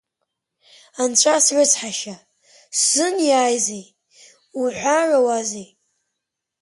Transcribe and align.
Анцәа 1.01 1.35
срыцҳашьа, 1.45 2.15
сзыниазеи 2.77 3.85
уҳәарауазеи! 4.59 5.69